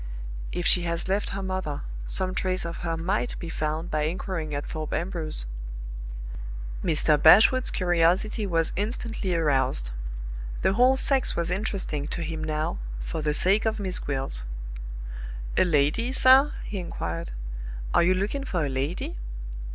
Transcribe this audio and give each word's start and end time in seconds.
"If 0.51 0.65
she 0.65 0.81
has 0.85 1.07
left 1.07 1.29
her 1.29 1.43
mother, 1.43 1.81
some 2.07 2.33
trace 2.33 2.65
of 2.65 2.77
her 2.77 2.97
might 2.97 3.37
be 3.37 3.49
found 3.49 3.91
by 3.91 4.05
inquiring 4.05 4.55
at 4.55 4.65
Thorpe 4.65 4.93
Ambrose." 4.93 5.45
Mr. 6.83 7.21
Bashwood's 7.21 7.69
curiosity 7.69 8.47
was 8.47 8.73
instantly 8.75 9.35
aroused. 9.35 9.91
The 10.63 10.73
whole 10.73 10.95
sex 10.97 11.35
was 11.35 11.51
interesting 11.51 12.07
to 12.07 12.23
him 12.23 12.43
now, 12.43 12.79
for 12.99 13.21
the 13.21 13.35
sake 13.35 13.67
of 13.67 13.79
Miss 13.79 13.99
Gwilt. 13.99 14.43
"A 15.55 15.63
lady, 15.63 16.11
sir?" 16.11 16.51
he 16.63 16.79
inquired. 16.79 17.29
"Are 17.93 18.01
you 18.01 18.15
looking 18.15 18.43
for 18.43 18.65
a 18.65 18.69
lady?" 18.69 19.17